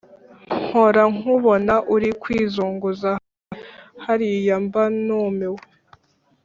[0.61, 3.11] mpora nkubona uri kwizunguza
[4.05, 5.63] hariya mba numiwe